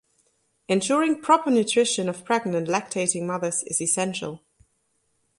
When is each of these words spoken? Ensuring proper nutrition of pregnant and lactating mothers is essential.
Ensuring 0.67 1.21
proper 1.21 1.51
nutrition 1.51 2.09
of 2.09 2.25
pregnant 2.25 2.55
and 2.57 2.65
lactating 2.67 3.27
mothers 3.27 3.61
is 3.67 3.79
essential. 3.79 4.43